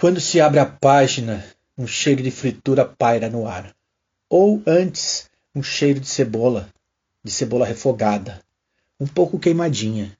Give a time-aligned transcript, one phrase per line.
[0.00, 1.44] Quando se abre a página,
[1.76, 3.74] um cheiro de fritura paira no ar.
[4.30, 6.72] Ou antes, um cheiro de cebola,
[7.24, 8.40] de cebola refogada,
[9.00, 10.16] um pouco queimadinha,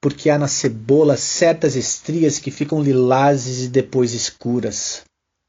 [0.00, 5.02] porque há na cebola certas estrias que ficam lilazes e depois escuras,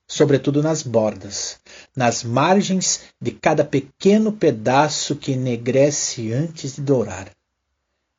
[0.06, 1.58] sobretudo nas bordas,
[1.96, 7.32] nas margens de cada pequeno pedaço que enegrece antes de dourar.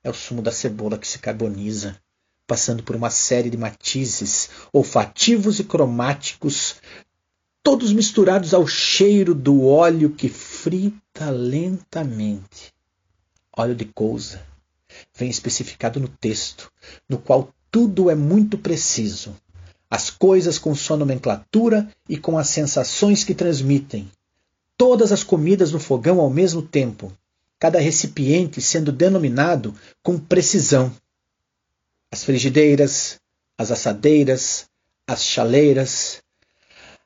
[0.02, 2.00] É o sumo da cebola que se carboniza,
[2.50, 6.74] passando por uma série de matizes olfativos e cromáticos,
[7.62, 12.74] todos misturados ao cheiro do óleo que frita lentamente.
[13.56, 14.44] Óleo de cousa.
[15.16, 16.72] Vem especificado no texto,
[17.08, 19.32] no qual tudo é muito preciso.
[19.88, 24.10] As coisas com sua nomenclatura e com as sensações que transmitem.
[24.76, 27.12] Todas as comidas no fogão ao mesmo tempo,
[27.60, 29.72] cada recipiente sendo denominado
[30.02, 30.92] com precisão.
[32.12, 33.20] As frigideiras,
[33.56, 34.66] as assadeiras,
[35.06, 36.22] as chaleiras,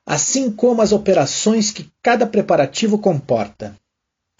[0.05, 3.75] assim como as operações que cada preparativo comporta: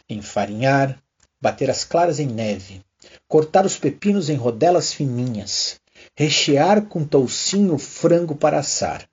[0.10, 1.02] enfarinhar,
[1.42, 2.82] bater as claras em neve,
[3.28, 5.80] cortar os pepinos em rodelas fininhas,
[6.16, 9.08] rechear com toucinho o frango para assar.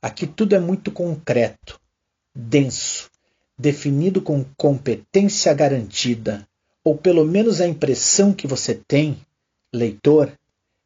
[0.00, 1.80] Aqui tudo é muito concreto,
[2.34, 3.08] denso,
[3.56, 6.46] definido com competência garantida,
[6.82, 9.24] ou pelo menos a impressão que você tem,
[9.72, 10.38] leitor,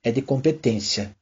[0.03, 1.17] é de competência,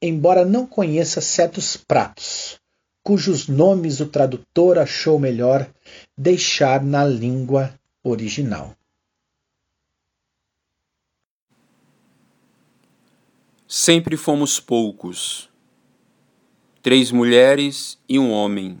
[0.00, 2.60] embora não conheça certos pratos,
[3.02, 5.68] cujos nomes o tradutor achou melhor
[6.16, 7.74] deixar na língua
[8.04, 8.76] original.
[13.66, 15.50] Sempre fomos poucos,
[16.80, 18.80] três mulheres e um homem.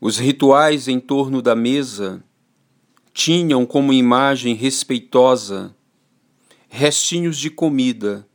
[0.00, 2.22] Os rituais em torno da mesa
[3.12, 5.74] tinham como imagem respeitosa
[6.68, 8.26] restinhos de comida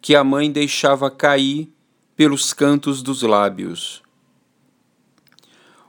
[0.00, 1.72] que a mãe deixava cair
[2.16, 4.02] pelos cantos dos lábios.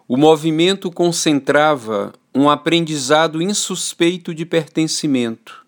[0.07, 5.65] O movimento concentrava um aprendizado insuspeito de pertencimento,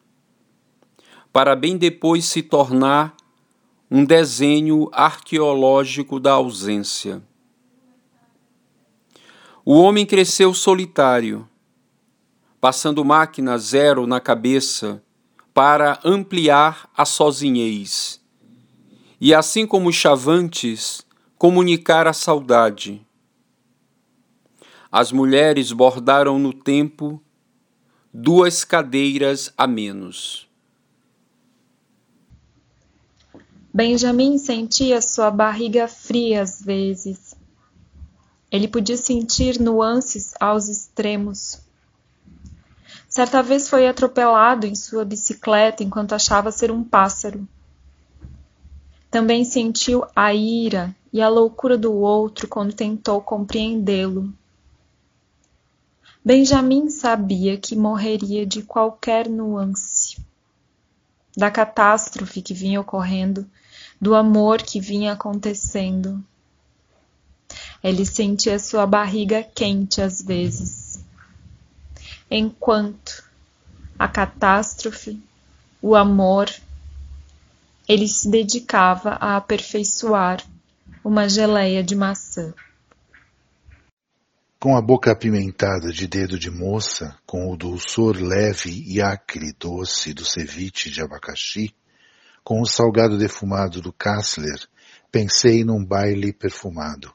[1.32, 3.16] para bem depois se tornar
[3.90, 7.22] um desenho arqueológico da ausência.
[9.64, 11.48] O homem cresceu solitário,
[12.60, 15.02] passando máquina zero na cabeça
[15.54, 18.20] para ampliar a sozinhez,
[19.20, 21.06] e assim como chavantes,
[21.38, 23.06] comunicar a saudade.
[24.92, 27.22] As mulheres bordaram no tempo
[28.14, 30.48] duas cadeiras a menos.
[33.74, 37.36] Benjamin sentia sua barriga fria às vezes
[38.54, 41.63] ele podia sentir nuances aos extremos.
[43.14, 47.48] Certa vez foi atropelado em sua bicicleta enquanto achava ser um pássaro.
[49.12, 54.34] Também sentiu a ira e a loucura do outro quando tentou compreendê-lo.
[56.26, 60.18] Benjamin sabia que morreria de qualquer nuance.
[61.38, 63.46] Da catástrofe que vinha ocorrendo,
[64.02, 66.20] do amor que vinha acontecendo.
[67.84, 70.83] Ele sentia sua barriga quente às vezes.
[72.36, 73.24] Enquanto
[74.00, 75.22] a catástrofe,
[75.80, 76.50] o amor,
[77.88, 80.44] ele se dedicava a aperfeiçoar
[81.04, 82.52] uma geleia de maçã.
[84.60, 90.12] Com a boca apimentada de dedo de moça, com o dulçor leve e acre doce
[90.12, 91.72] do ceviche de abacaxi,
[92.44, 94.60] com o salgado defumado do Kassler,
[95.12, 97.14] pensei num baile perfumado.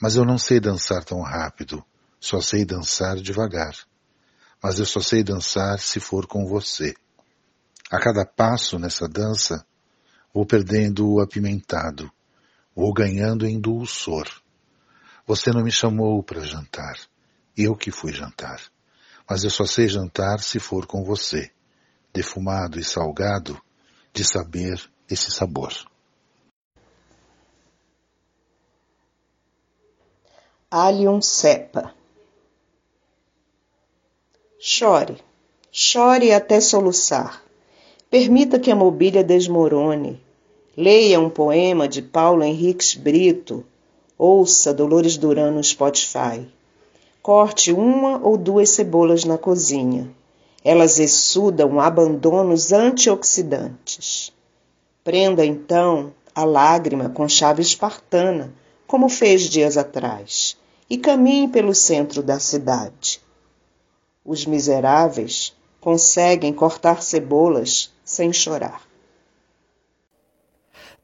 [0.00, 1.84] Mas eu não sei dançar tão rápido,
[2.18, 3.74] só sei dançar devagar.
[4.64, 6.94] Mas eu só sei dançar se for com você.
[7.90, 9.62] A cada passo nessa dança,
[10.32, 12.10] vou perdendo o apimentado,
[12.74, 14.26] vou ganhando em dulçor.
[15.26, 16.98] Você não me chamou para jantar,
[17.54, 18.58] eu que fui jantar.
[19.28, 21.50] Mas eu só sei jantar se for com você,
[22.10, 23.60] defumado e salgado,
[24.14, 25.74] de saber esse sabor.
[30.70, 31.94] Allium cepa.
[34.66, 35.18] Chore,
[35.70, 37.42] chore até soluçar.
[38.08, 40.18] Permita que a mobília desmorone.
[40.74, 43.62] Leia um poema de Paulo Henriques Brito.
[44.16, 46.48] Ouça Dolores Duran no Spotify.
[47.20, 50.10] Corte uma ou duas cebolas na cozinha.
[50.64, 54.32] Elas exudam abandonos antioxidantes.
[55.04, 58.50] Prenda então a lágrima com chave espartana,
[58.86, 60.56] como fez dias atrás
[60.88, 63.22] e caminhe pelo centro da cidade.
[64.24, 68.80] Os miseráveis conseguem cortar cebolas sem chorar.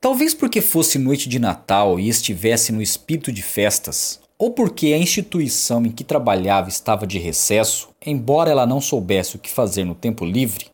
[0.00, 4.98] Talvez porque fosse noite de Natal e estivesse no espírito de festas, ou porque a
[4.98, 9.94] instituição em que trabalhava estava de recesso, embora ela não soubesse o que fazer no
[9.94, 10.70] tempo livre,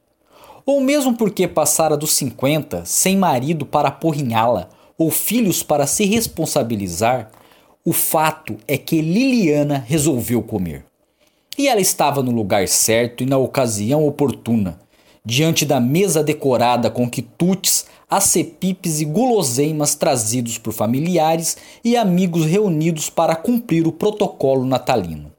[0.65, 7.33] ou mesmo porque passara dos 50 sem marido para apurrinhá-la ou filhos para se responsabilizar,
[7.85, 10.85] o fato é que Liliana resolveu comer.
[11.59, 14.79] E ela estava no lugar certo e na ocasião oportuna,
[15.25, 23.09] diante da mesa decorada com quitutes, acepipes e guloseimas trazidos por familiares e amigos reunidos
[23.09, 25.33] para cumprir o protocolo natalino.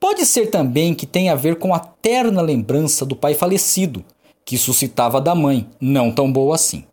[0.00, 4.04] Pode ser também que tenha a ver com a terna lembrança do pai falecido,
[4.44, 6.84] que suscitava da mãe, não tão boa assim.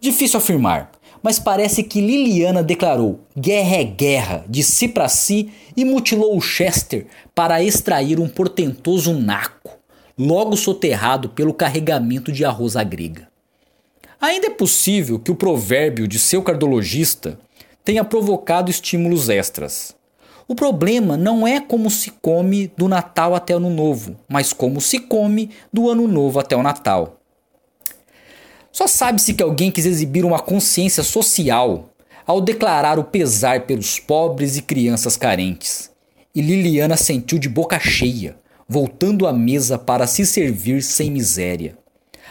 [0.00, 5.84] Difícil afirmar, mas parece que Liliana declarou guerra é guerra de si para si e
[5.84, 9.78] mutilou o Chester para extrair um portentoso naco,
[10.18, 13.28] logo soterrado pelo carregamento de arroz à grega.
[14.20, 17.38] Ainda é possível que o provérbio de seu cardiologista
[17.84, 19.94] tenha provocado estímulos extras.
[20.48, 24.80] O problema não é como se come do Natal até o Ano Novo, mas como
[24.80, 27.15] se come do Ano Novo até o Natal.
[28.76, 31.88] Só sabe-se que alguém quis exibir uma consciência social
[32.26, 35.90] ao declarar o pesar pelos pobres e crianças carentes.
[36.34, 38.36] E Liliana sentiu de boca cheia,
[38.68, 41.78] voltando à mesa para se servir sem miséria.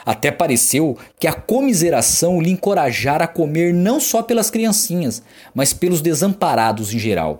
[0.06, 6.00] Até pareceu que a comiseração lhe encorajara a comer não só pelas criancinhas, mas pelos
[6.00, 7.40] desamparados em geral.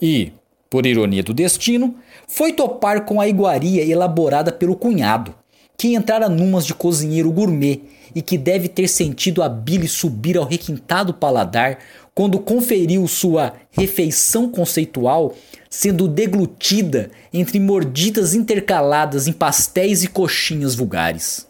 [0.00, 0.32] E,
[0.70, 1.94] por ironia do destino,
[2.26, 5.34] foi topar com a iguaria elaborada pelo cunhado,
[5.76, 7.82] que entrara numas de cozinheiro gourmet
[8.14, 11.78] e que deve ter sentido a bile subir ao requintado paladar
[12.14, 15.34] quando conferiu sua refeição conceitual,
[15.68, 21.46] sendo deglutida entre mordidas intercaladas em pastéis e coxinhas vulgares.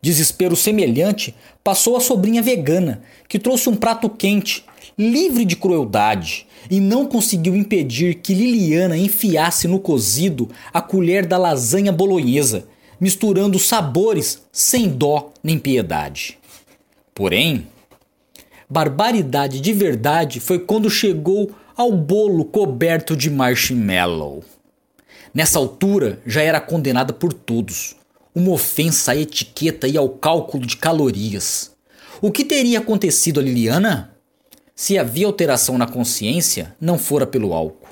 [0.00, 4.64] Desespero semelhante passou a sobrinha vegana, que trouxe um prato quente,
[4.96, 11.36] livre de crueldade, e não conseguiu impedir que Liliana enfiasse no cozido a colher da
[11.36, 12.68] lasanha bolonhesa,
[13.02, 16.38] misturando sabores sem dó nem piedade.
[17.12, 17.66] Porém,
[18.70, 24.44] barbaridade de verdade foi quando chegou ao bolo coberto de marshmallow.
[25.34, 27.96] Nessa altura já era condenada por todos
[28.32, 31.72] uma ofensa à etiqueta e ao cálculo de calorias.
[32.20, 34.12] O que teria acontecido a Liliana?
[34.76, 37.88] Se havia alteração na consciência, não fora pelo álcool,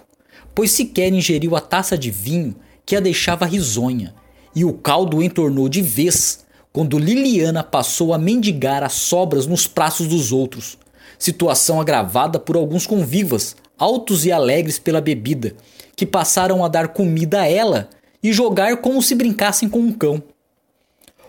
[0.55, 2.55] pois sequer ingeriu a taça de vinho
[2.87, 4.15] que a deixava risonha,
[4.55, 10.07] e o caldo entornou de vez quando Liliana passou a mendigar as sobras nos praços
[10.07, 10.79] dos outros,
[11.19, 15.55] situação agravada por alguns convivas, altos e alegres pela bebida,
[15.97, 17.91] que passaram a dar comida a ela
[18.23, 20.23] e jogar como se brincassem com um cão.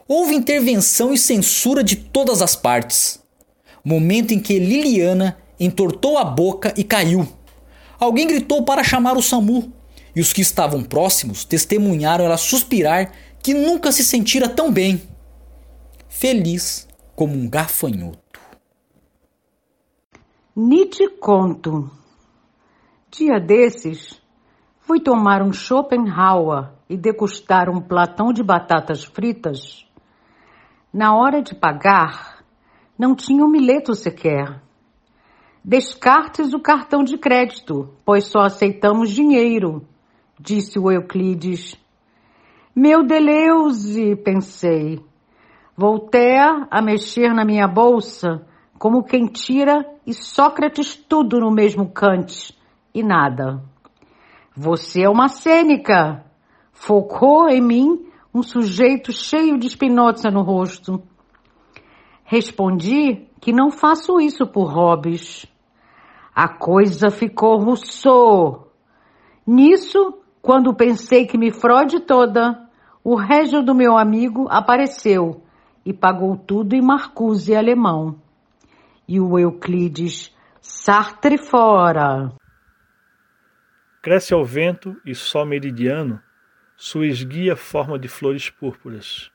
[0.08, 3.20] Houve intervenção e censura de todas as partes.
[3.84, 7.28] Momento em que Liliana entortou a boca e caiu.
[8.00, 9.72] Alguém gritou para chamar o SAMU,
[10.16, 13.12] e os que estavam próximos testemunharam ela suspirar
[13.42, 15.02] que nunca se sentira tão bem.
[16.08, 18.40] Feliz como um gafanhoto.
[20.56, 21.90] Ni te conto.
[23.10, 24.22] Dia desses,
[24.81, 29.86] fui tomar um Schopenhauer e degustar um platão de batatas fritas.
[30.94, 32.44] Na hora de pagar,
[32.98, 34.62] não tinha um milheto sequer.
[35.63, 39.88] Descartes o cartão de crédito, pois só aceitamos dinheiro,
[40.41, 41.75] disse o Euclides.
[42.75, 45.00] Meu Deleuze, pensei.
[45.77, 48.45] Voltei a mexer na minha bolsa,
[48.77, 52.57] como quem tira e Sócrates tudo no mesmo cante,
[52.93, 53.63] e nada.
[54.55, 56.25] Você é uma cênica,
[56.71, 61.01] focou em mim um sujeito cheio de Spinoza no rosto.
[62.24, 65.45] Respondi que não faço isso por hobbies.
[66.33, 68.71] A coisa ficou Rousseau.
[69.45, 72.67] Nisso, quando pensei que me frode toda,
[73.03, 75.43] o régio do meu amigo apareceu
[75.86, 78.21] e pagou tudo em Marcuse alemão.
[79.07, 82.31] E o Euclides, Sartre fora.
[84.01, 86.21] Cresce ao vento e só meridiano,
[86.75, 89.31] sua esguia forma de flores púrpuras.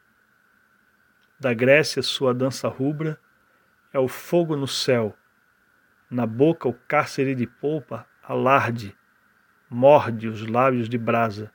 [1.38, 3.18] Da Grécia, sua dança rubra
[3.92, 5.14] é o fogo no céu.
[6.10, 8.96] Na boca, o cárcere de polpa alarde,
[9.68, 11.52] morde os lábios de brasa.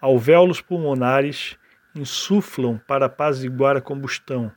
[0.00, 1.58] Alvéolos pulmonares
[1.94, 4.52] insuflam para apaziguar a combustão.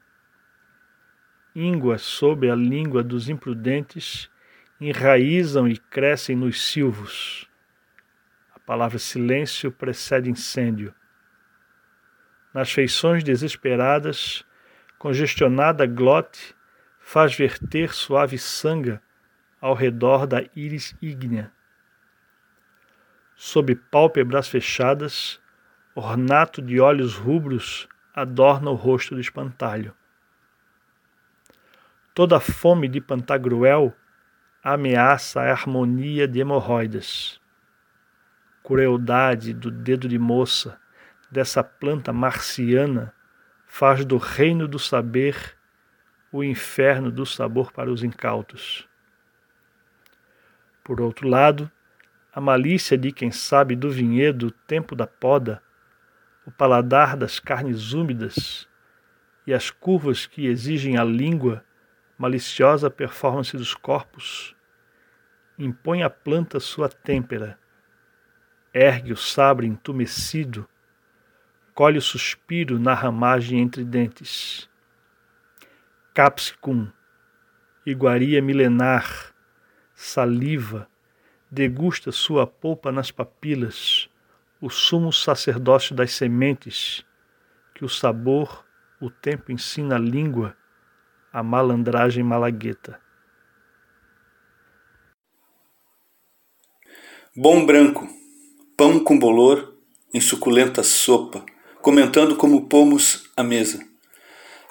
[1.55, 4.29] Ínguas sob a língua dos imprudentes
[4.79, 7.47] enraizam e crescem nos silvos
[8.67, 10.93] palavra silêncio precede incêndio.
[12.53, 14.45] Nas feições desesperadas,
[14.99, 16.53] congestionada glote
[16.99, 19.01] faz verter suave sanga
[19.61, 21.49] ao redor da íris ígnea.
[23.39, 25.39] Sob pálpebras fechadas,
[25.93, 29.93] ornato de olhos rubros adorna o rosto do espantalho.
[32.15, 33.93] Toda fome de Pantagruel
[34.63, 37.39] ameaça a harmonia de hemorroidas.
[38.63, 40.81] Crueldade do dedo de moça
[41.29, 43.13] dessa planta marciana
[43.67, 45.55] faz do reino do saber
[46.31, 48.89] o inferno do sabor para os incautos.
[50.83, 51.71] Por outro lado,
[52.37, 55.59] a malícia de quem sabe do vinhedo o tempo da poda,
[56.45, 58.69] o paladar das carnes úmidas
[59.47, 61.65] e as curvas que exigem a língua,
[62.15, 64.55] maliciosa performance dos corpos,
[65.57, 67.57] impõe à planta sua têmpera,
[68.71, 70.69] ergue o sabre entumecido
[71.73, 74.69] colhe o suspiro na ramagem entre dentes.
[76.13, 76.87] Capsicum,
[77.83, 79.33] iguaria milenar,
[79.95, 80.87] saliva,
[81.49, 84.09] degusta sua polpa nas papilas,
[84.61, 87.05] o sumo sacerdócio das sementes,
[87.73, 88.65] que o sabor,
[88.99, 90.55] o tempo ensina a língua,
[91.31, 92.99] a malandragem malagueta.
[97.35, 98.07] Bom branco,
[98.75, 99.75] pão com bolor
[100.13, 101.45] em suculenta sopa,
[101.81, 103.79] comentando como pomos à mesa.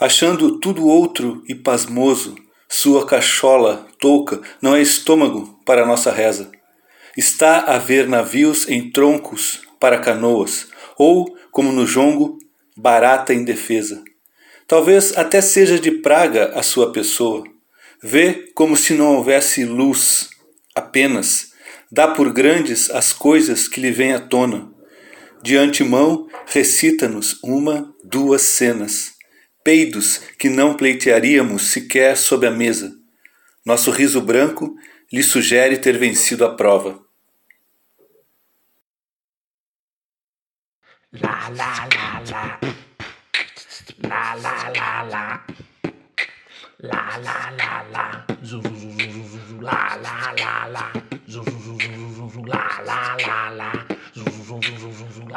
[0.01, 2.35] Achando tudo outro e pasmoso,
[2.69, 6.51] sua cachola, touca, não é estômago para nossa reza.
[7.17, 10.69] Está a ver navios em troncos para canoas,
[10.99, 12.39] ou, como no jongo,
[12.77, 14.03] barata indefesa.
[14.67, 17.45] Talvez até seja de praga a sua pessoa.
[18.03, 20.29] Vê como se não houvesse luz,
[20.75, 21.53] apenas.
[21.91, 24.77] Dá por grandes as coisas que lhe vêm à tona
[25.47, 29.13] de antemão, recita-nos uma, duas cenas,
[29.63, 32.93] peidos que não pleitearíamos sequer sob a mesa.
[33.65, 34.75] Nosso riso branco
[35.13, 37.01] lhe sugere ter vencido a prova.
[41.23, 42.59] La la la la.
[44.03, 45.41] La la la la.
[46.81, 48.27] La la la la.
[48.43, 50.93] Zu zu zu zu zu zu la la la la.
[51.27, 53.73] Zu zu zu zu zu zu la la la la.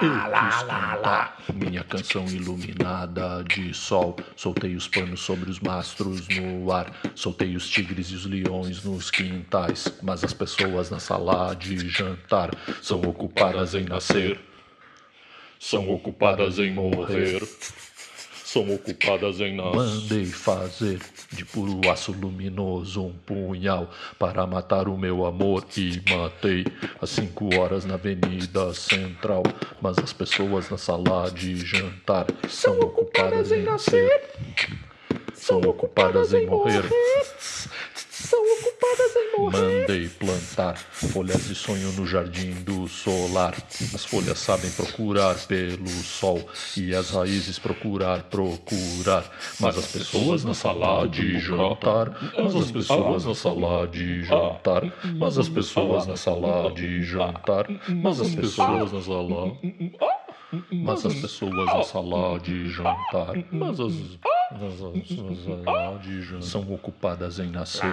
[0.02, 1.38] Lá, lá, lá, lá.
[1.54, 4.16] Minha canção iluminada de sol.
[4.36, 6.94] Soltei os panos sobre os mastros no ar.
[7.16, 9.94] Soltei os tigres e os leões nos quintais.
[10.02, 14.49] Mas as pessoas na sala de jantar são ocupadas em nascer.
[15.60, 17.42] São ocupadas em morrer.
[18.46, 19.76] São ocupadas em nós.
[19.76, 21.00] Mandei fazer
[21.34, 26.66] de puro aço luminoso um punhal para matar o meu amor e matei
[27.00, 29.44] às cinco horas na Avenida Central.
[29.82, 34.32] Mas as pessoas na sala de jantar são ocupadas em nascer,
[35.34, 36.84] são ocupadas em morrer
[38.30, 39.82] são ocupadas em morrer.
[39.82, 43.56] Mandei plantar folhas de sonho no jardim do solar.
[43.94, 49.26] As folhas sabem procurar pelo sol e as raízes procurar, procurar.
[49.60, 54.84] Mas as pessoas na sala de jantar, mas as pessoas na sala de jantar,
[55.16, 59.58] mas as pessoas na sala de jantar, mas as pessoas na sala
[60.72, 63.94] mas as pessoas na sala de jantar, mas as,
[64.52, 64.82] mas
[66.40, 67.84] as, são ocupadas em nascer,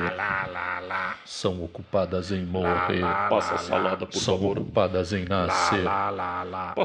[1.25, 5.85] são ocupadas em morrer, passa salada por são ocupadas em nascer,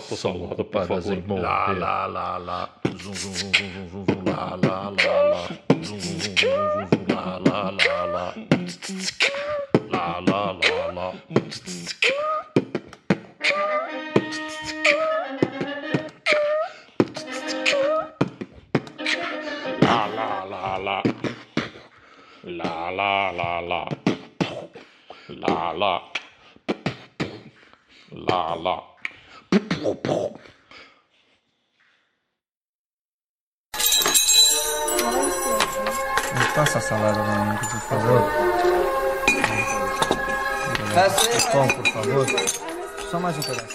[0.02, 4.90] são ocupadas em morrer, lá lá lá, zum zum zum zum zum zum lá lá
[4.90, 5.50] lá, lá
[7.40, 8.34] lá lá lá,
[9.90, 11.14] lá lá lá lá.
[23.02, 23.88] lá, lá, lá.
[25.30, 26.12] Lá, lá.
[28.12, 28.84] Lá, lá.
[36.54, 38.22] Passa a salada lá lá por favor.
[40.94, 42.26] lá Pão, por favor.
[43.10, 43.68] Só mais um lá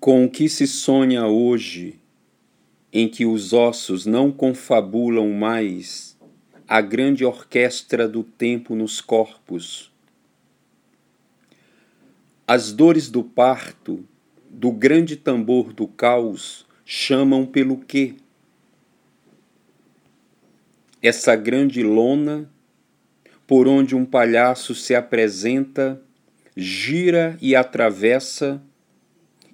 [0.00, 2.01] Com o que se sonha hoje
[2.92, 6.12] em que os ossos não confabulam mais
[6.68, 9.90] a grande orquestra do tempo nos corpos.
[12.46, 14.04] As dores do parto,
[14.48, 18.14] do grande tambor do caos, chamam pelo quê?
[21.00, 22.50] Essa grande lona,
[23.46, 26.00] por onde um palhaço se apresenta,
[26.54, 28.62] gira e atravessa,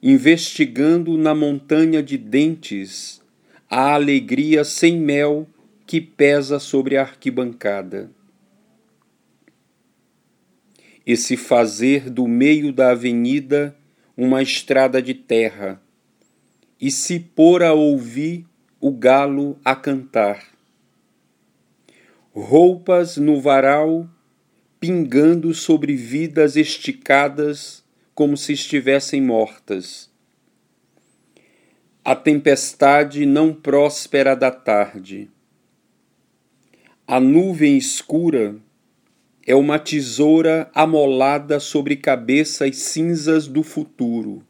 [0.02, 3.17] investigando na montanha de dentes
[3.70, 5.46] a alegria sem mel
[5.86, 8.10] que pesa sobre a arquibancada.
[11.06, 13.76] Esse fazer do meio da avenida
[14.16, 15.80] uma estrada de terra
[16.80, 18.46] e se pôr a ouvir
[18.80, 20.46] o galo a cantar.
[22.32, 24.08] Roupas no varal
[24.80, 27.84] pingando sobre vidas esticadas
[28.14, 30.07] como se estivessem mortas.
[32.10, 35.30] A tempestade não próspera da tarde.
[37.06, 38.56] A nuvem escura
[39.46, 44.42] é uma tesoura amolada sobre cabeças cinzas do futuro.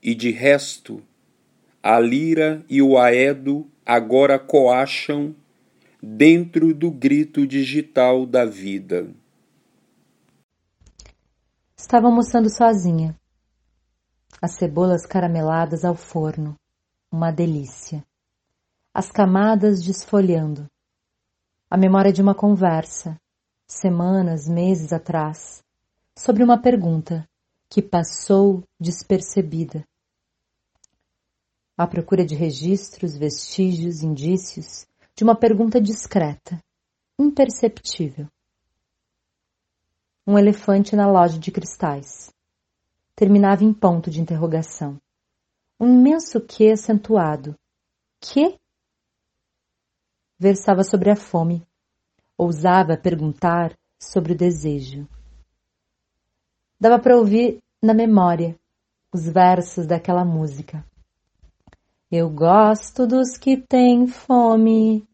[0.00, 1.02] E de resto,
[1.82, 5.34] a lira e o aedo agora coacham
[6.00, 9.08] dentro do grito digital da vida.
[11.76, 13.16] Estava almoçando sozinha.
[14.44, 16.54] As cebolas carameladas ao forno,
[17.10, 18.04] uma delícia.
[18.92, 20.70] As camadas desfolhando.
[21.70, 23.18] A memória de uma conversa,
[23.66, 25.64] semanas, meses atrás,
[26.14, 27.26] sobre uma pergunta
[27.70, 29.82] que passou despercebida.
[31.74, 34.86] À procura de registros, vestígios, indícios,
[35.16, 36.60] de uma pergunta discreta,
[37.18, 38.28] imperceptível.
[40.26, 42.33] Um elefante na loja de cristais.
[43.16, 45.00] Terminava em ponto de interrogação.
[45.78, 47.56] Um imenso que acentuado.
[48.20, 48.58] Que?
[50.38, 51.66] Versava sobre a fome.
[52.36, 55.08] Ousava perguntar sobre o desejo.
[56.80, 58.58] Dava para ouvir na memória
[59.12, 60.84] os versos daquela música.
[62.10, 65.06] Eu gosto dos que têm fome.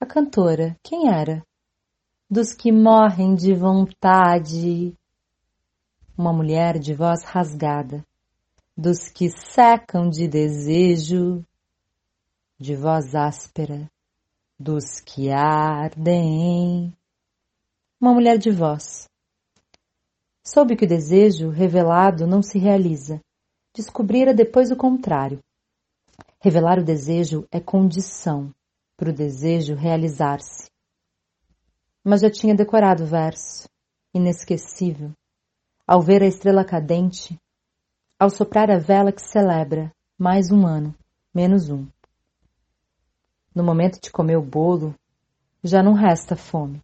[0.00, 1.44] A cantora, quem era?
[2.28, 4.96] Dos que morrem de vontade.
[6.16, 8.04] Uma mulher de voz rasgada.
[8.76, 11.44] Dos que secam de desejo.
[12.58, 13.90] De voz áspera.
[14.58, 16.96] Dos que ardem.
[18.00, 19.08] Uma mulher de voz.
[20.44, 23.20] Soube que o desejo revelado não se realiza.
[23.74, 25.40] Descobrira depois o contrário
[26.46, 28.54] Revelar o desejo é condição
[28.96, 30.70] para o desejo realizar-se.
[32.04, 33.68] Mas já tinha decorado o verso,
[34.14, 35.10] inesquecível,
[35.86, 37.40] ao ver a estrela cadente,
[38.18, 40.92] ao soprar a vela que celebra mais um ano,
[41.32, 41.86] menos um.
[43.54, 44.94] No momento de comer o bolo,
[45.62, 46.82] já não resta fome.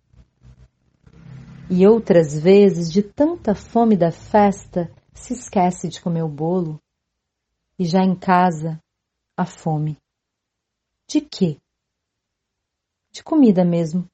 [1.68, 6.80] E outras vezes, de tanta fome da festa, se esquece de comer o bolo,
[7.78, 8.78] e já em casa
[9.36, 9.96] a fome.
[11.08, 11.58] De quê?
[13.10, 14.06] De comida mesmo.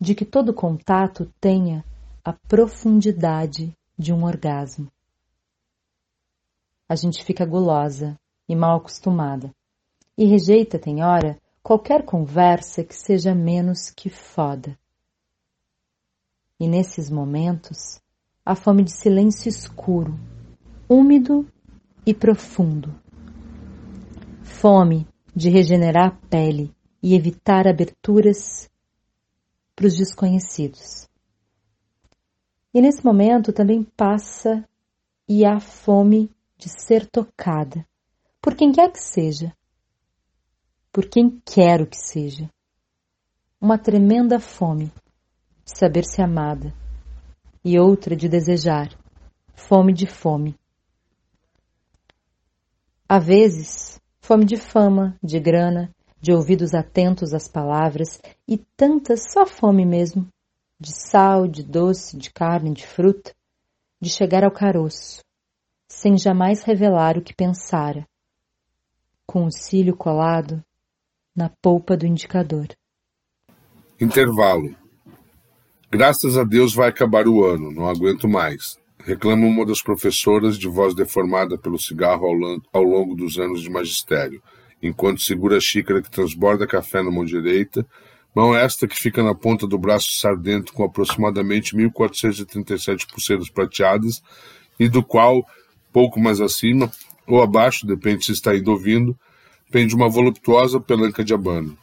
[0.00, 1.84] De que todo contato tenha
[2.24, 4.90] a profundidade de um orgasmo.
[6.88, 9.54] A gente fica gulosa e mal acostumada
[10.16, 14.78] e rejeita, tem hora, qualquer conversa que seja menos que foda.
[16.60, 18.00] E nesses momentos,
[18.44, 20.18] a fome de silêncio escuro,
[20.88, 21.46] úmido
[22.06, 22.94] e profundo
[24.64, 28.70] fome de regenerar a pele e evitar aberturas
[29.76, 31.06] para os desconhecidos.
[32.74, 34.68] E nesse momento também passa
[35.28, 37.86] e há fome de ser tocada
[38.42, 39.56] por quem quer que seja,
[40.92, 42.50] por quem quero que seja.
[43.58, 44.92] Uma tremenda fome
[45.64, 46.74] de saber se amada
[47.64, 48.88] e outra de desejar,
[49.54, 50.54] fome de fome.
[53.08, 59.46] Há vezes fome de fama, de grana, de ouvidos atentos às palavras e tanta só
[59.46, 60.28] fome mesmo,
[60.84, 63.34] de sal, de doce, de carne, de fruta,
[64.00, 65.22] de chegar ao caroço,
[65.88, 68.06] sem jamais revelar o que pensara,
[69.26, 70.62] com o cílio colado
[71.34, 72.68] na polpa do indicador.
[74.00, 74.76] Intervalo.
[75.90, 80.66] Graças a Deus vai acabar o ano, não aguento mais reclama uma das professoras de
[80.66, 82.26] voz deformada pelo cigarro
[82.72, 84.42] ao longo dos anos de magistério,
[84.82, 87.86] enquanto segura a xícara que transborda café na mão direita,
[88.34, 94.22] mão esta que fica na ponta do braço sardento com aproximadamente 1.437 pulseiras prateadas
[94.78, 95.46] e do qual,
[95.92, 96.90] pouco mais acima,
[97.26, 99.16] ou abaixo, depende se está indo ouvindo,
[99.70, 101.76] pende uma voluptuosa pelanca de abano.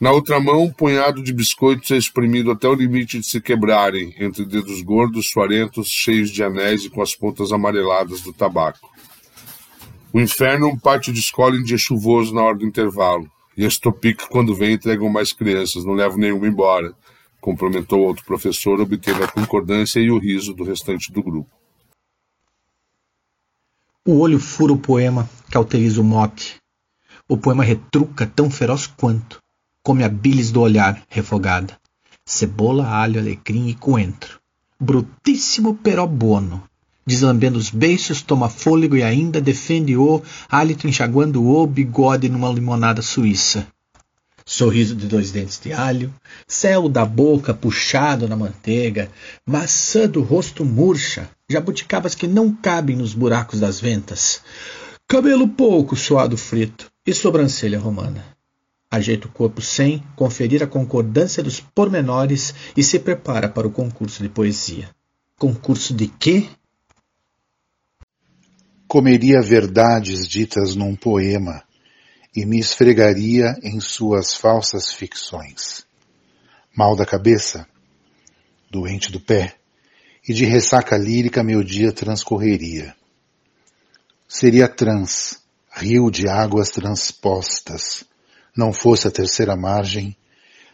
[0.00, 4.14] Na outra mão, um punhado de biscoitos é espremido até o limite de se quebrarem,
[4.18, 8.90] entre dedos gordos, suarentos, cheios de anéis e com as pontas amareladas do tabaco.
[10.12, 13.30] O inferno é um pátio de escola em dia chuvoso na hora do intervalo.
[13.56, 16.94] E as Topic, quando vem, entregam mais crianças, não levam nenhuma embora,
[17.40, 21.50] complementou outro professor, obtendo a concordância e o riso do restante do grupo.
[24.06, 26.56] O olho fura o poema, cauteriza o mote.
[27.28, 29.38] O poema retruca tão feroz quanto,
[29.82, 31.78] come a bilis do olhar, refogada.
[32.26, 34.40] Cebola, alho, alecrim e coentro.
[34.80, 36.64] Brutíssimo pero bono.
[37.06, 43.66] Deslambendo os beiços, toma fôlego e ainda defende-o, hálito enxaguando o bigode numa limonada suíça.
[44.46, 46.12] Sorriso de dois dentes de alho,
[46.46, 49.10] céu da boca puxado na manteiga,
[49.46, 54.42] maçã do rosto murcha, jabuticabas que não cabem nos buracos das ventas,
[55.08, 58.24] cabelo pouco suado frito e sobrancelha romana.
[58.90, 64.22] Ajeita o corpo sem conferir a concordância dos pormenores e se prepara para o concurso
[64.22, 64.88] de poesia.
[65.38, 66.48] Concurso de quê?
[68.94, 71.64] Comeria verdades ditas num poema
[72.32, 75.84] e me esfregaria em suas falsas ficções.
[76.72, 77.66] Mal da cabeça,
[78.70, 79.56] doente do pé,
[80.28, 82.94] e de ressaca lírica meu dia transcorreria.
[84.28, 88.04] Seria trans, rio de águas transpostas,
[88.56, 90.16] não fosse a terceira margem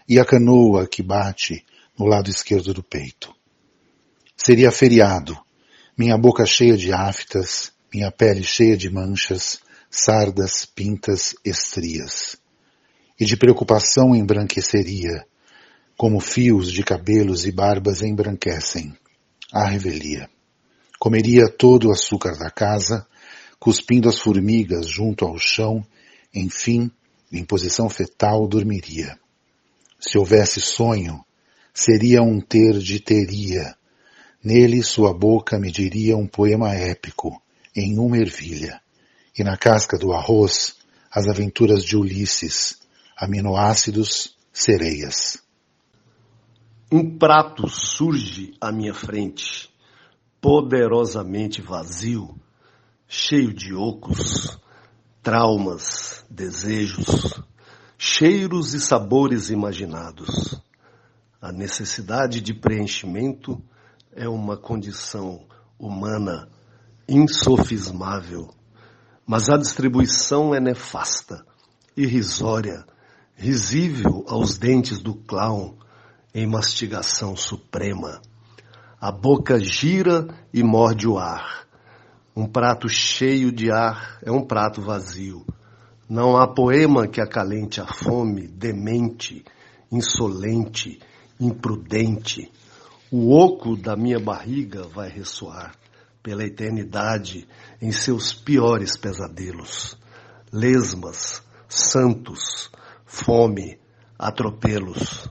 [0.07, 1.65] e a canoa que bate
[1.99, 3.35] no lado esquerdo do peito.
[4.37, 5.41] Seria feriado,
[5.97, 9.59] minha boca cheia de aftas, minha pele cheia de manchas,
[9.91, 12.37] sardas, pintas, estrias.
[13.19, 15.27] E de preocupação embranqueceria,
[15.97, 18.97] como fios de cabelos e barbas embranquecem,
[19.53, 20.31] a revelia.
[20.99, 23.07] Comeria todo o açúcar da casa,
[23.59, 25.85] cuspindo as formigas junto ao chão,
[26.33, 26.91] enfim,
[27.33, 29.19] em posição fetal dormiria.
[29.99, 31.23] Se houvesse sonho,
[31.75, 33.77] seria um ter de teria.
[34.43, 37.43] Nele sua boca me diria um poema épico,
[37.75, 38.81] em uma ervilha
[39.39, 40.77] e na casca do arroz
[41.11, 42.79] as aventuras de Ulisses,
[43.17, 45.39] aminoácidos, sereias.
[46.91, 49.73] Um prato surge à minha frente,
[50.41, 52.35] poderosamente vazio,
[53.07, 54.59] cheio de ocos,
[55.23, 57.43] traumas, desejos,
[57.99, 60.61] cheiros e sabores imaginados.
[61.41, 63.63] A necessidade de preenchimento
[64.13, 65.47] é uma condição
[65.79, 66.49] humana
[67.11, 68.55] insofismável
[69.31, 71.47] mas a distribuição é nefasta,
[71.97, 72.85] irrisória,
[73.37, 75.77] risível aos dentes do clown
[76.35, 78.21] em mastigação suprema.
[79.01, 81.65] A boca gira e morde o ar.
[82.35, 85.47] Um prato cheio de ar é um prato vazio.
[86.09, 89.45] Não há poema que acalente a fome, demente,
[89.93, 90.99] insolente,
[91.39, 92.51] imprudente.
[93.13, 95.80] O oco da minha barriga vai ressoar
[96.23, 97.49] pela eternidade
[97.81, 99.99] em seus piores pesadelos.
[100.53, 102.71] Lesmas, santos,
[103.07, 103.79] fome,
[104.19, 105.29] atropelos.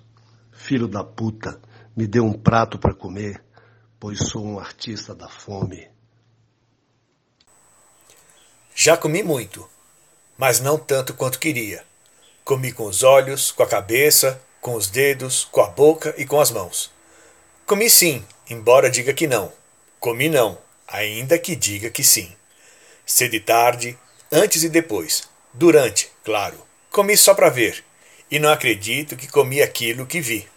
[0.52, 1.60] Filho da puta,
[1.95, 3.43] me dê um prato para comer,
[3.99, 5.89] pois sou um artista da fome.
[8.73, 9.67] Já comi muito,
[10.38, 11.84] mas não tanto quanto queria.
[12.45, 16.39] Comi com os olhos, com a cabeça, com os dedos, com a boca e com
[16.39, 16.91] as mãos.
[17.65, 19.52] Comi sim, embora diga que não.
[19.99, 20.58] Comi não,
[20.91, 22.32] ainda que diga que sim.
[23.06, 23.97] Cedo e tarde,
[24.32, 26.58] antes e depois, durante, claro.
[26.89, 27.84] Comi só para ver,
[28.30, 30.47] e não acredito que comi aquilo que vi.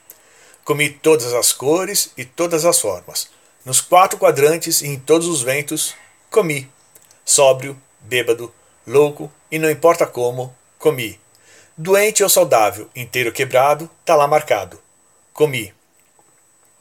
[0.64, 3.28] Comi todas as cores e todas as formas.
[3.64, 5.94] Nos quatro quadrantes e em todos os ventos,
[6.30, 6.70] comi.
[7.24, 8.52] Sóbrio, bêbado,
[8.86, 11.20] louco e não importa como, comi.
[11.76, 14.80] Doente ou saudável, inteiro quebrado, tá lá marcado.
[15.32, 15.72] Comi.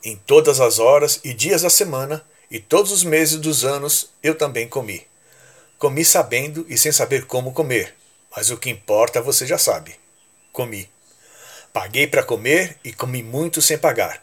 [0.04, 4.36] Em todas as horas e dias da semana, e todos os meses dos anos eu
[4.36, 5.08] também comi.
[5.80, 7.96] Comi sabendo e sem saber como comer,
[8.36, 9.96] mas o que importa você já sabe.
[10.52, 10.88] Comi.
[11.72, 14.22] Paguei para comer e comi muito sem pagar.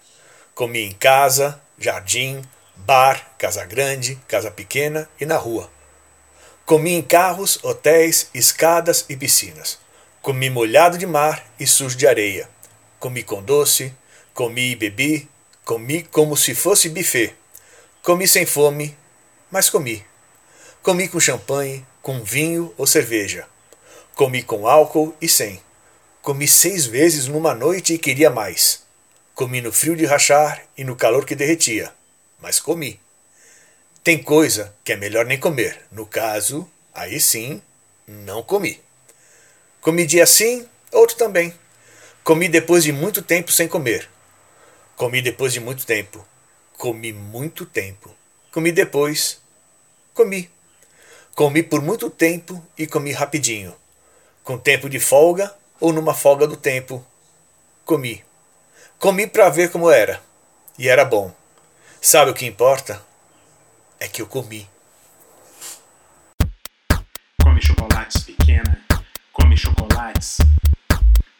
[0.55, 2.43] Comi em casa, jardim,
[2.77, 5.71] bar, casa grande, casa pequena e na rua.
[6.67, 9.79] Comi em carros, hotéis, escadas e piscinas.
[10.21, 12.47] Comi molhado de mar e sujo de areia.
[12.99, 13.95] Comi com doce,
[14.35, 15.27] comi e bebi,
[15.64, 17.35] comi como se fosse buffet.
[18.09, 18.97] Comi sem fome,
[19.51, 20.03] mas comi.
[20.83, 23.47] Comi com champanhe, com vinho ou cerveja.
[24.14, 25.61] Comi com álcool e sem.
[26.23, 28.83] Comi seis vezes numa noite e queria mais.
[29.35, 31.92] Comi no frio de rachar e no calor que derretia,
[32.40, 32.99] mas comi.
[34.03, 35.79] Tem coisa que é melhor nem comer.
[35.92, 37.61] No caso, aí sim,
[38.07, 38.83] não comi.
[39.83, 41.53] Comi dia sim, outro também.
[42.25, 44.09] Comi depois de muito tempo sem comer.
[44.97, 46.27] Comi depois de muito tempo.
[46.79, 48.14] Comi muito tempo.
[48.53, 49.43] Comi depois.
[50.14, 50.49] Comi.
[51.35, 53.75] Comi por muito tempo e comi rapidinho.
[54.45, 57.05] Com tempo de folga ou numa folga do tempo.
[57.85, 58.25] Comi.
[58.97, 60.23] Comi para ver como era.
[60.79, 61.35] E era bom.
[62.01, 63.05] Sabe o que importa?
[63.99, 64.71] É que eu comi.
[67.43, 68.87] Come chocolates pequena.
[69.33, 70.38] Come chocolates.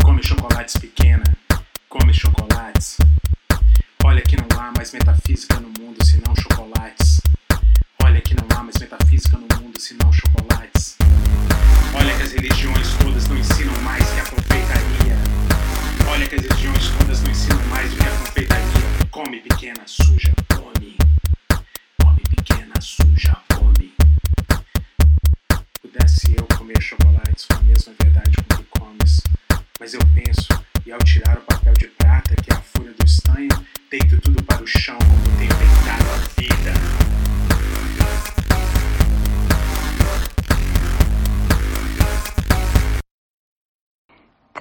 [0.03, 0.98] Come chocolates pequena.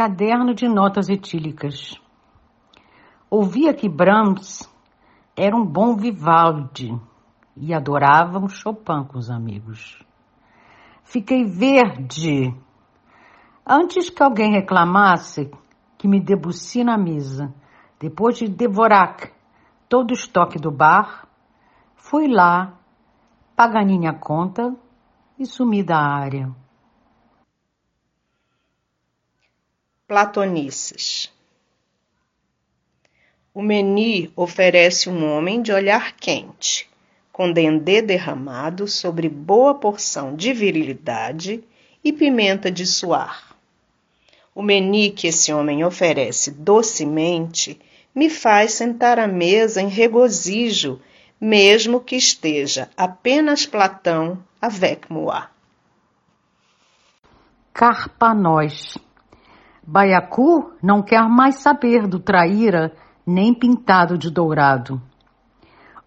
[0.08, 2.00] Caderno de notas etílicas.
[3.30, 4.62] Ouvia que Brahms
[5.36, 6.98] era um bom Vivaldi
[7.58, 10.02] e adorávamos Chopin com os amigos.
[11.04, 12.56] Fiquei verde
[13.65, 15.52] antes que alguém reclamasse
[15.98, 17.54] que me Debussy na mesa,
[18.00, 19.17] depois de devorar
[19.89, 21.28] todo o estoque do bar,
[21.96, 22.80] fui lá,
[23.58, 24.74] Paganini a conta
[25.38, 26.56] e sumi da área.
[30.08, 31.30] Platonices
[33.54, 36.89] O Meni oferece um homem de olhar quente,
[37.30, 41.62] com dendê derramado sobre boa porção de virilidade
[42.02, 43.54] e pimenta de suar.
[44.56, 47.78] O meni que esse homem oferece docemente
[48.15, 51.02] me faz sentar à mesa em regozijo,
[51.39, 55.43] mesmo que esteja apenas Platão avec moi.
[57.74, 58.98] Carpanós
[59.89, 62.91] Baiacu não quer mais saber do traíra
[63.26, 65.02] nem pintado de dourado.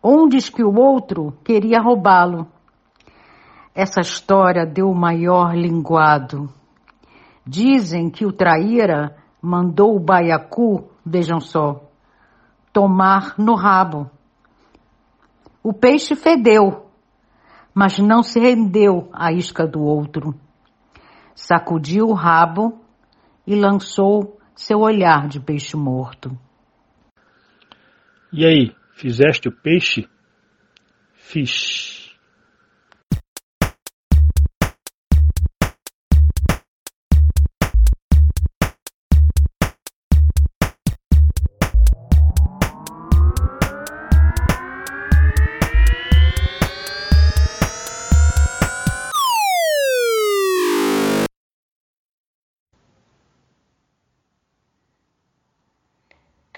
[0.05, 2.47] Um diz que o outro queria roubá-lo.
[3.75, 6.53] Essa história deu o maior linguado.
[7.47, 11.81] Dizem que o traíra mandou o baiacu, vejam só,
[12.75, 14.11] tomar no rabo.
[15.63, 16.91] O peixe fedeu,
[17.75, 20.35] mas não se rendeu à isca do outro.
[21.35, 22.79] Sacudiu o rabo
[23.51, 26.39] e lançou seu olhar de peixe morto.
[28.33, 30.09] E aí, fizeste o peixe?
[31.15, 32.00] Fiz.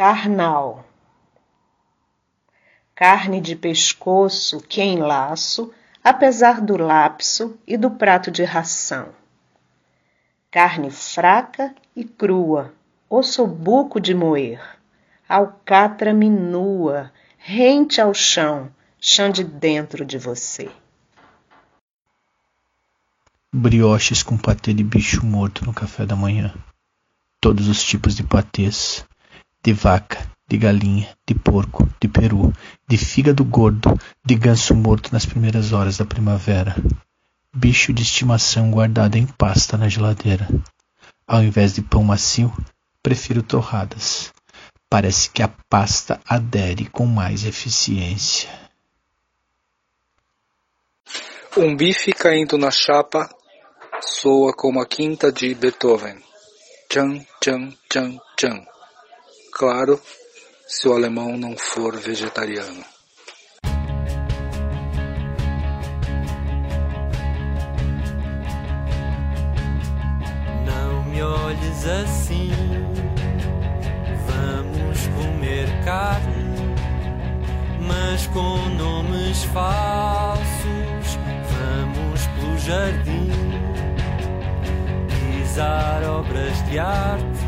[0.03, 0.85] Carnal.
[2.93, 9.11] Carne de pescoço que enlaço, apesar do lapso e do prato de ração.
[10.51, 12.75] Carne fraca e crua,
[13.09, 14.61] ossobuco de moer,
[15.29, 20.69] alcatra minua, rente ao chão, chão de dentro de você.
[23.55, 26.53] Brioches com patê de bicho morto no café da manhã.
[27.41, 29.07] Todos os tipos de patês
[29.63, 32.53] de vaca, de galinha, de porco, de peru,
[32.89, 36.75] de fígado gordo, de ganso morto nas primeiras horas da primavera.
[37.55, 40.49] Bicho de estimação guardado em pasta na geladeira.
[41.27, 42.53] Ao invés de pão macio,
[43.03, 44.33] prefiro torradas.
[44.91, 48.51] Parece que a pasta adere com mais eficiência.
[51.57, 53.29] Um bife caindo na chapa
[54.01, 56.23] soa como a quinta de Beethoven.
[56.89, 58.72] Tchan, tchan, tchan, tchan.
[59.55, 60.01] Claro,
[60.67, 62.83] se o alemão não for vegetariano.
[70.65, 72.51] Não me olhes assim,
[74.27, 76.75] vamos comer carne,
[77.87, 81.19] mas com nomes falsos.
[81.59, 83.31] Vamos pelo jardim,
[85.09, 87.42] pisar obras de arte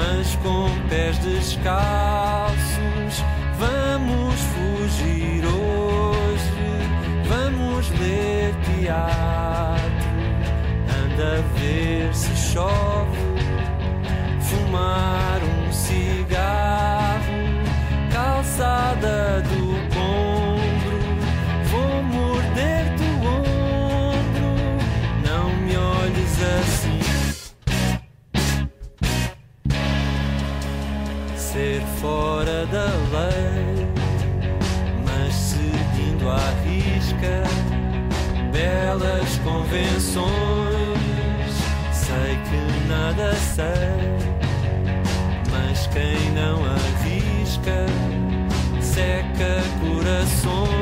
[0.00, 2.58] mas com pés descalços.
[3.58, 6.52] Vamos fugir hoje,
[7.28, 10.10] vamos ler teatro.
[10.88, 13.18] Anda a ver se chove,
[14.40, 17.20] fumar um cigarro,
[18.10, 19.69] calçada do
[32.10, 33.86] fora da lei,
[35.04, 37.44] mas seguindo à risca
[38.50, 40.30] belas convenções.
[41.92, 43.94] Sei que nada sei,
[45.52, 47.86] mas quem não arrisca
[48.80, 50.79] seca corações.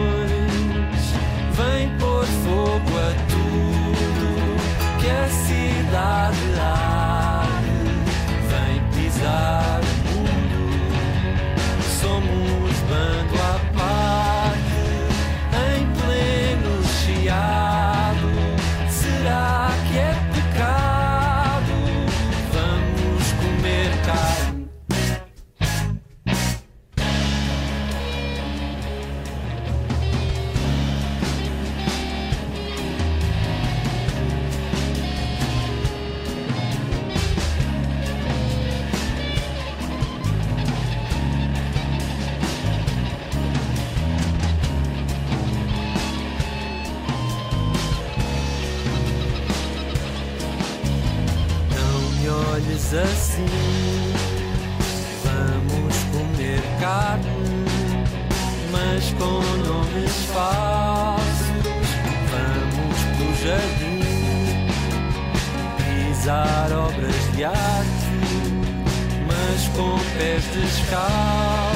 [69.26, 71.67] Mas com pés descalços.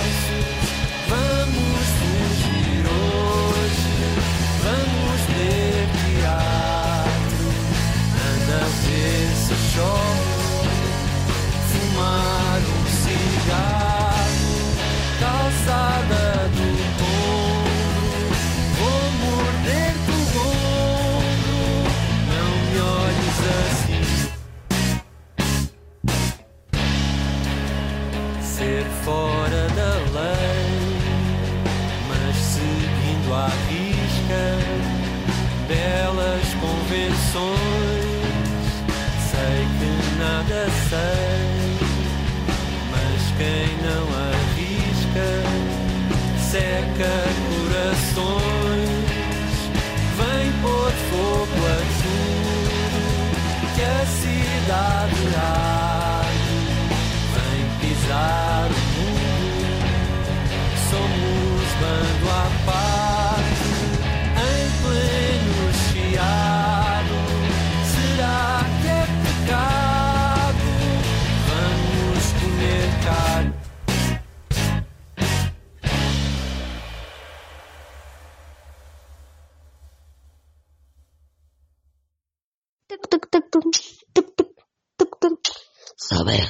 [86.33, 86.49] Saber.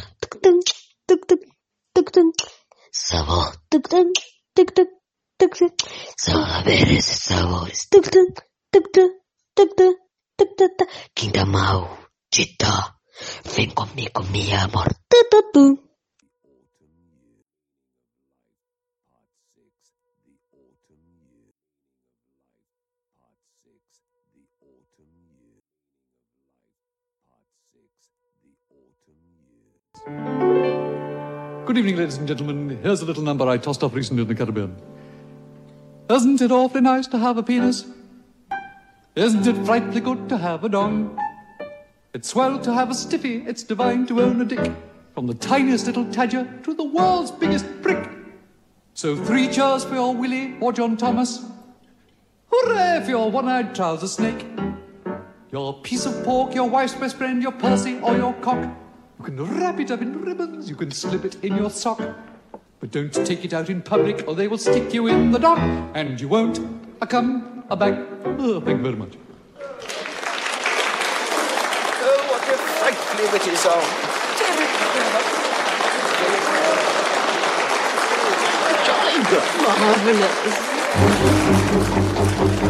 [2.92, 3.52] Sabor.
[6.16, 7.88] Saberes e sabores.
[11.14, 11.98] Quinta mal.
[12.32, 12.94] Chita.
[13.54, 14.88] Vem comigo, meu amor.
[30.04, 32.76] Good evening, ladies and gentlemen.
[32.82, 34.74] Here's a little number I tossed up recently in the Caribbean.
[36.10, 37.86] Isn't it awfully nice to have a penis?
[39.14, 41.16] Isn't it frightfully good to have a dong?
[42.14, 44.72] It's swell to have a stiffy, it's divine to own a dick.
[45.14, 48.10] From the tiniest little tadger to the world's biggest prick.
[48.94, 51.44] So three cheers for your Willie or John Thomas.
[52.50, 54.44] Hooray for your one-eyed trouser snake.
[55.52, 58.81] Your piece of pork, your wife's best friend, your Percy or your cock.
[59.22, 62.00] You can wrap it up in ribbons, you can slip it in your sock.
[62.80, 65.60] But don't take it out in public or they will stick you in the dock.
[65.94, 66.58] And you won't
[67.00, 68.00] a come a back.
[68.24, 69.16] Oh, thank you very much.
[72.00, 73.84] Oh, what a frightfully witty song.
[78.84, 79.44] Jolly good.
[82.64, 82.68] Oh,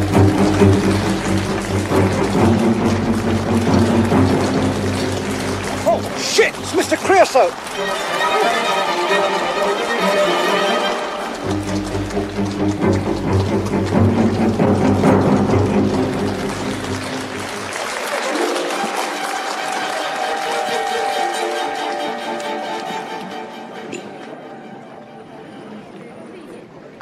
[6.53, 6.63] shit!
[6.63, 6.97] It's Mr.
[6.97, 7.53] Creosote!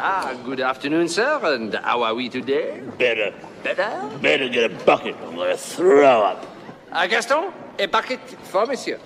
[0.02, 2.80] Ah, good afternoon, sir, and how are we today?
[2.96, 3.34] Better.
[3.62, 4.10] Better?
[4.22, 5.14] Better get a bucket.
[5.22, 6.46] I'm gonna throw up.
[6.90, 8.98] Uh, Gaston, a bucket for monsieur.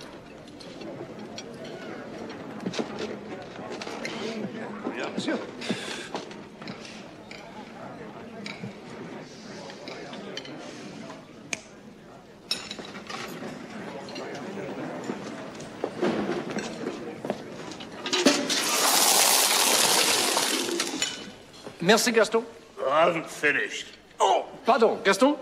[21.85, 22.43] Merci, Gaston.
[22.89, 23.85] I haven't finished.
[24.19, 25.35] Oh, pardon, Gaston.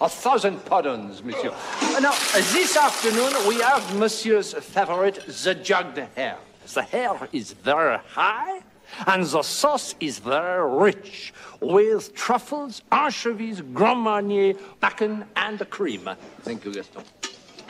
[0.00, 1.52] A thousand pardons, monsieur.
[1.52, 2.10] Uh, Now,
[2.52, 6.38] this afternoon, we have monsieur's favorite, the jugged hare.
[6.74, 8.60] The hare is very high,
[9.06, 16.10] and the sauce is very rich, with truffles, anchovies, Grand Marnier, bacon, and cream.
[16.42, 17.04] Thank you, Gaston.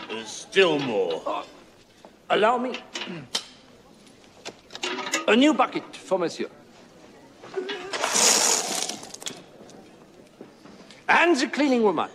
[0.08, 1.44] There's still more.
[2.30, 2.72] Allow me.
[5.28, 6.48] A new bucket for monsieur.
[11.08, 12.08] And the cleaning woman.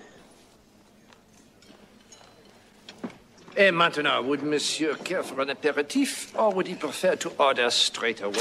[3.56, 8.22] Et maintenant, would monsieur care for an aperitif, or would he prefer to order straight
[8.22, 8.40] away?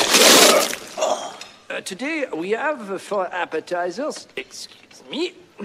[1.68, 5.32] Uh, today, we have for appetizers, excuse me,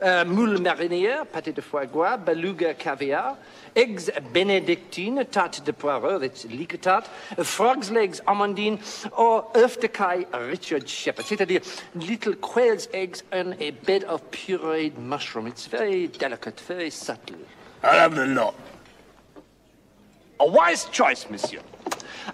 [0.00, 3.36] uh, moule marinière, pâté de foie gras, beluga caviar,
[3.78, 7.08] eggs benedictine, tarte de poireau, that's leek tart,
[7.38, 8.78] uh, frog's legs amandine,
[9.16, 9.78] or œuf
[10.50, 11.60] Richard Shepherd, c'est-à-dire
[11.94, 15.46] little quail's eggs on a bed of pureed mushroom.
[15.46, 17.38] It's very delicate, very subtle.
[17.82, 18.54] I'll have the lot.
[20.40, 21.60] A wise choice, monsieur.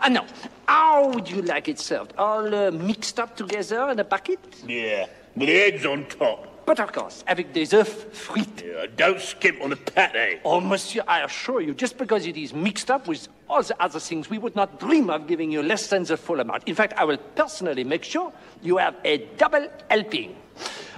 [0.01, 0.27] And now,
[0.67, 2.15] how would you like it served?
[2.19, 4.41] All uh, mixed up together in a bucket?
[4.67, 6.54] Yeah, with the eggs on top.
[6.67, 8.65] But of course, avec des œufs frites.
[8.65, 10.15] Yeah, don't skimp on the pate.
[10.15, 10.39] Eh?
[10.45, 14.01] Oh, monsieur, I assure you, just because it is mixed up with all the other
[14.01, 16.63] things, we would not dream of giving you less than the full amount.
[16.67, 20.37] In fact, I will personally make sure you have a double helping.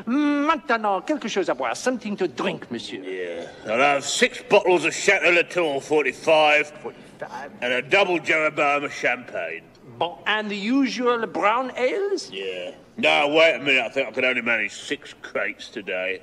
[0.07, 3.03] Maintenant, quelque chose à boire, something to drink, monsieur.
[3.03, 7.51] Yeah, I'll have six bottles of Chateau Latour 45, 45.
[7.62, 9.62] and a double Jeroboam of champagne.
[9.99, 12.31] Bon, and the usual brown ales?
[12.31, 12.73] Yeah.
[12.99, 13.82] No, wait a minute.
[13.84, 16.22] I think I could only manage six crates today.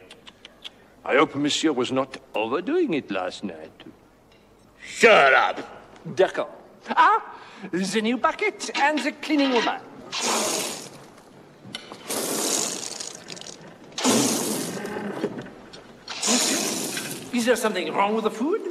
[1.06, 3.84] I hope monsieur was not overdoing it last night.
[4.82, 5.60] Shut up.
[6.16, 6.50] D'accord.
[6.90, 7.38] Ah,
[7.72, 9.80] the new bucket and the cleaning woman.
[17.34, 18.62] Is there something wrong with the food?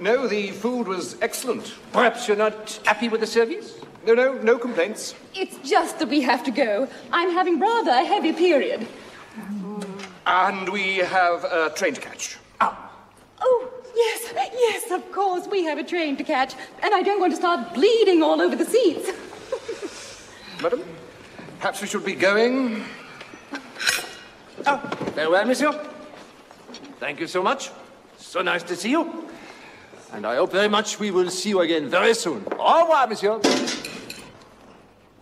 [0.00, 1.74] No, the food was excellent.
[1.92, 3.79] Perhaps you're not happy with the service?
[4.06, 5.14] No, no, no complaints.
[5.34, 6.88] It's just that we have to go.
[7.12, 8.86] I'm having rather a heavy period.
[10.26, 12.38] And we have a train to catch.
[12.60, 12.90] Ah.
[13.40, 17.32] Oh, yes, yes, of course, we have a train to catch, and I don't want
[17.32, 19.10] to start bleeding all over the seats.
[20.62, 20.82] Madam,
[21.58, 22.84] perhaps we should be going.
[24.66, 25.72] Ah, oh, very well, monsieur.
[26.98, 27.70] Thank you so much.
[28.18, 29.28] So nice to see you.
[30.12, 32.44] And I hope very much we will see you again very soon.
[32.58, 33.40] Au revoir, monsieur.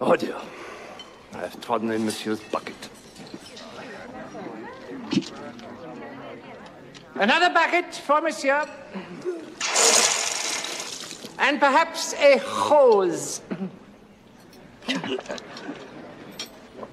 [0.01, 0.37] Oh dear.
[1.35, 2.89] I have trodden in monsieur's bucket.
[7.15, 8.65] Another bucket for monsieur.
[11.41, 13.41] And perhaps a hose.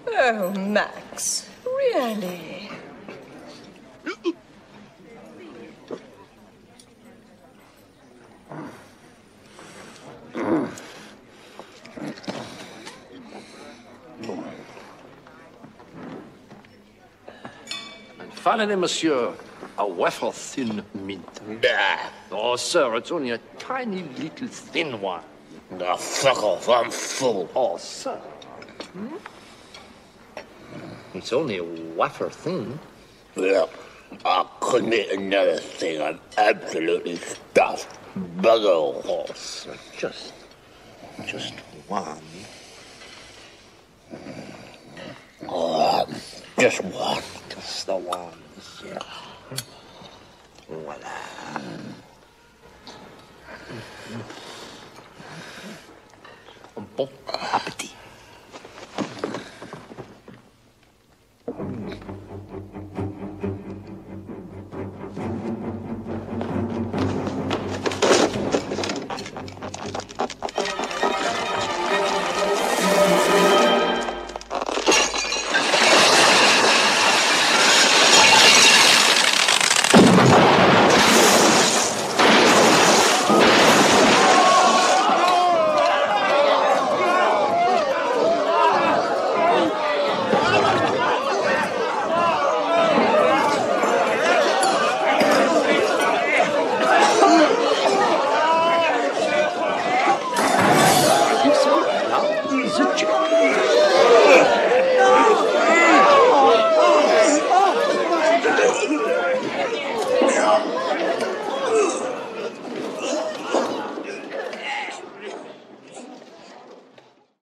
[0.08, 2.55] Oh, Max, really?
[18.56, 19.34] Finally, monsieur,
[19.78, 21.62] a wafer thin mint.
[21.62, 21.97] Nah.
[22.32, 25.24] Oh, sir, it's only a tiny little thin one.
[25.72, 26.70] Nah, fuck off.
[26.70, 27.49] I'm full.
[27.53, 28.16] Oh, sir.
[28.93, 29.18] Hmm?
[31.14, 32.80] It's only a wafer thin.
[33.36, 33.72] Look,
[34.24, 36.01] I couldn't eat another thing.
[36.01, 37.99] I'm absolutely stuffed.
[38.38, 39.01] Bugger all.
[39.03, 40.32] Oh, sir, just,
[41.28, 41.56] just
[41.89, 42.22] one.
[45.45, 47.22] All right, just one.
[47.49, 48.34] Just the one,